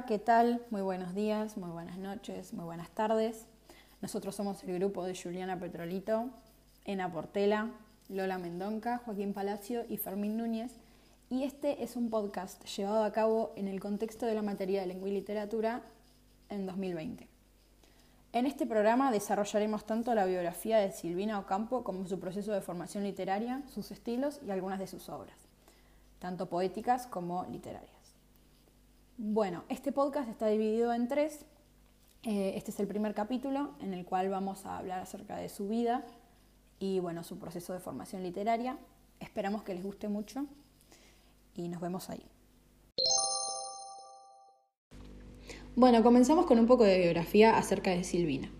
[0.00, 0.64] ¿qué tal?
[0.70, 3.44] Muy buenos días, muy buenas noches, muy buenas tardes.
[4.00, 6.30] Nosotros somos el grupo de Juliana Petrolito,
[6.86, 7.68] Ena Portela,
[8.08, 10.72] Lola Mendonca, Joaquín Palacio y Fermín Núñez.
[11.28, 14.86] Y este es un podcast llevado a cabo en el contexto de la materia de
[14.86, 15.82] lengua y literatura
[16.48, 17.28] en 2020.
[18.32, 23.04] En este programa desarrollaremos tanto la biografía de Silvina Ocampo como su proceso de formación
[23.04, 25.36] literaria, sus estilos y algunas de sus obras,
[26.18, 28.01] tanto poéticas como literarias.
[29.24, 31.44] Bueno, este podcast está dividido en tres.
[32.24, 35.68] Eh, este es el primer capítulo en el cual vamos a hablar acerca de su
[35.68, 36.04] vida
[36.80, 38.78] y bueno, su proceso de formación literaria.
[39.20, 40.44] Esperamos que les guste mucho
[41.54, 42.26] y nos vemos ahí.
[45.76, 48.50] Bueno, comenzamos con un poco de biografía acerca de Silvina.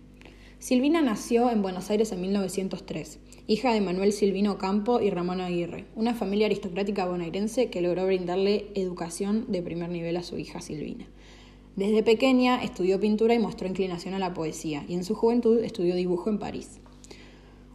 [0.63, 5.87] Silvina nació en Buenos Aires en 1903 hija de Manuel Silvino Campo y Ramón Aguirre,
[5.93, 11.05] una familia aristocrática bonaerense que logró brindarle educación de primer nivel a su hija Silvina.
[11.75, 15.95] Desde pequeña estudió pintura y mostró inclinación a la poesía, y en su juventud estudió
[15.95, 16.79] dibujo en París.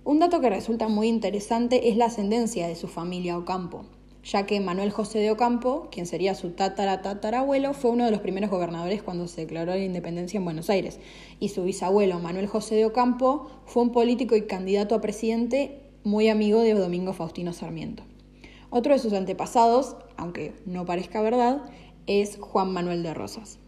[0.03, 3.85] Un dato que resulta muy interesante es la ascendencia de su familia Ocampo
[4.25, 8.21] ya que Manuel José de Ocampo, quien sería su tatara tatarabuelo, fue uno de los
[8.21, 11.01] primeros gobernadores cuando se declaró la independencia en Buenos Aires,
[11.41, 16.29] y su bisabuelo Manuel José de Ocampo fue un político y candidato a presidente muy
[16.29, 18.05] amigo de Domingo Faustino Sarmiento.
[18.71, 21.63] Otro de sus antepasados, aunque no parezca verdad,
[22.07, 23.59] es Juan Manuel de Rosas.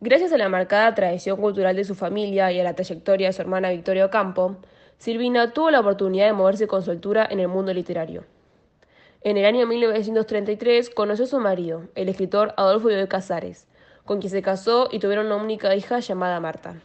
[0.00, 3.40] Gracias a la marcada tradición cultural de su familia y a la trayectoria de su
[3.40, 4.56] hermana Victoria Ocampo,
[5.02, 8.22] Silvina tuvo la oportunidad de moverse con soltura en el mundo literario.
[9.22, 13.66] En el año 1933 conoció a su marido, el escritor Adolfo de Casares,
[14.04, 16.76] con quien se casó y tuvieron una única hija llamada Marta.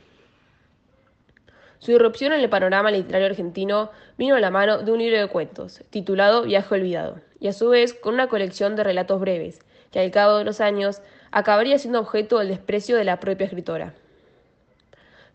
[1.77, 5.27] Su irrupción en el panorama literario argentino vino a la mano de un libro de
[5.27, 9.59] cuentos, titulado Viaje Olvidado, y a su vez con una colección de relatos breves,
[9.91, 13.93] que al cabo de los años acabaría siendo objeto del desprecio de la propia escritora.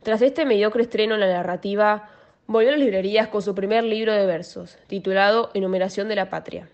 [0.03, 2.09] Tras este mediocre estreno en la narrativa,
[2.53, 6.69] volvió a las librerías con su primer libro de versos, titulado Enumeración de la Patria,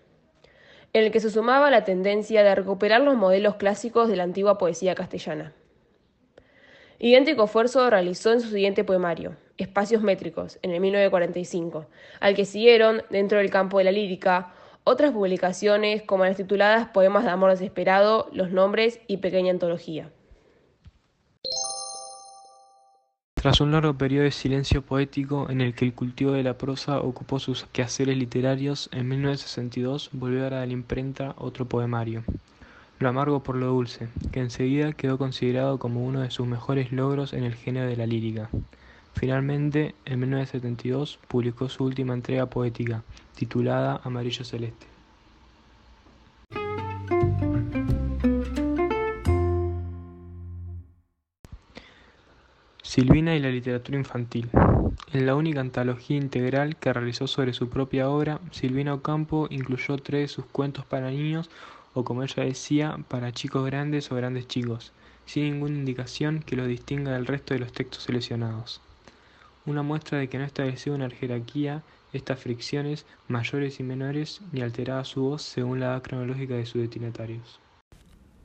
[0.91, 4.57] en el que se sumaba la tendencia de recuperar los modelos clásicos de la antigua
[4.57, 5.53] poesía castellana.
[6.99, 11.85] Idéntico esfuerzo realizó en su siguiente poemario, Espacios Métricos, en el 1945,
[12.19, 14.51] al que siguieron, dentro del campo de la lírica,
[14.83, 20.11] otras publicaciones como las tituladas Poemas de Amor Desesperado, Los Nombres y Pequeña Antología.
[23.41, 26.99] Tras un largo periodo de silencio poético en el que el cultivo de la prosa
[26.99, 32.25] ocupó sus quehaceres literarios, en 1962 volvió a la imprenta otro poemario,
[32.99, 37.31] Lo amargo por lo dulce, que enseguida quedó considerado como uno de sus mejores logros
[37.31, 38.49] en el género de la lírica.
[39.13, 43.03] Finalmente, en 1972 publicó su última entrega poética,
[43.37, 44.98] titulada Amarillo Celeste.
[52.89, 54.49] Silvina y la literatura infantil.
[55.13, 60.21] En la única antología integral que realizó sobre su propia obra, Silvina Ocampo incluyó tres
[60.21, 61.51] de sus cuentos para niños,
[61.93, 64.91] o como ella decía, para chicos grandes o grandes chicos,
[65.27, 68.81] sin ninguna indicación que lo distinga del resto de los textos seleccionados.
[69.67, 75.03] Una muestra de que no estableció una jerarquía, estas fricciones, mayores y menores, ni alteraba
[75.03, 77.59] su voz según la edad cronológica de sus destinatarios.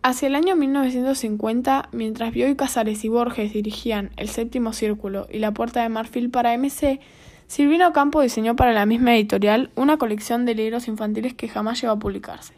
[0.07, 5.53] Hacia el año 1950, mientras Bioy Casares y Borges dirigían El Séptimo Círculo y La
[5.53, 7.01] Puerta de Marfil para MC,
[7.47, 11.95] Silvino Campo diseñó para la misma editorial una colección de libros infantiles que jamás llegó
[11.95, 12.53] a publicarse.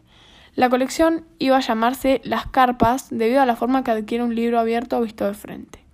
[0.57, 4.59] La colección iba a llamarse Las Carpas debido a la forma que adquiere un libro
[4.59, 5.84] abierto visto de frente.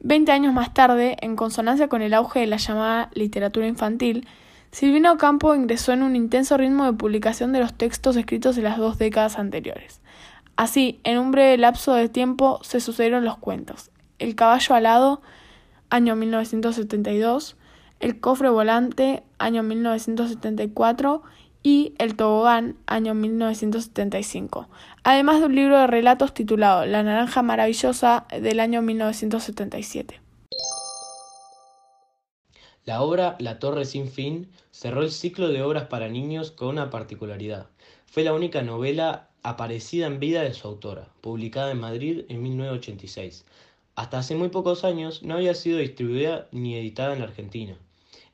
[0.00, 4.28] Veinte años más tarde, en consonancia con el auge de la llamada literatura infantil,
[4.70, 8.76] Silvino Campo ingresó en un intenso ritmo de publicación de los textos escritos en las
[8.76, 10.02] dos décadas anteriores.
[10.62, 13.90] Así, en un breve lapso de tiempo se sucedieron los cuentos.
[14.20, 15.20] El caballo alado,
[15.90, 17.56] año 1972,
[17.98, 21.24] El cofre volante, año 1974,
[21.64, 24.68] y El tobogán, año 1975,
[25.02, 30.21] además de un libro de relatos titulado La naranja maravillosa, del año 1977.
[32.84, 36.90] La obra La Torre sin fin cerró el ciclo de obras para niños con una
[36.90, 37.68] particularidad.
[38.06, 43.44] Fue la única novela aparecida en vida de su autora, publicada en Madrid en 1986.
[43.94, 47.76] Hasta hace muy pocos años no había sido distribuida ni editada en la Argentina.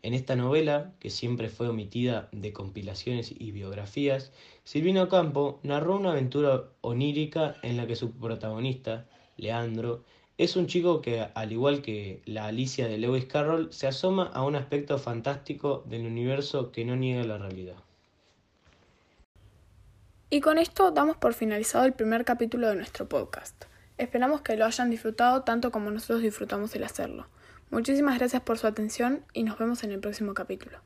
[0.00, 4.32] En esta novela, que siempre fue omitida de compilaciones y biografías,
[4.64, 9.06] Silvino Campo narró una aventura onírica en la que su protagonista,
[9.36, 10.04] Leandro,
[10.38, 14.44] es un chico que, al igual que la Alicia de Lewis Carroll, se asoma a
[14.44, 17.74] un aspecto fantástico del universo que no niega la realidad.
[20.30, 23.64] Y con esto damos por finalizado el primer capítulo de nuestro podcast.
[23.96, 27.26] Esperamos que lo hayan disfrutado tanto como nosotros disfrutamos el hacerlo.
[27.70, 30.78] Muchísimas gracias por su atención y nos vemos en el próximo capítulo.